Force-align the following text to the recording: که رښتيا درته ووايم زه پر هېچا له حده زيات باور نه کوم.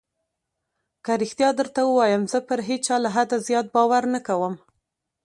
که 1.05 1.11
رښتيا 1.21 1.49
درته 1.59 1.81
ووايم 1.85 2.23
زه 2.31 2.39
پر 2.47 2.59
هېچا 2.69 2.95
له 3.03 3.09
حده 3.15 3.37
زيات 3.47 3.67
باور 3.75 4.03
نه 4.13 4.19
کوم. 4.27 4.53